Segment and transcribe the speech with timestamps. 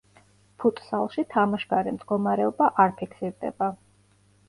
[0.63, 3.73] ფუტსალში თამაშგარე მდგომარეობა არ ფიქსირდება.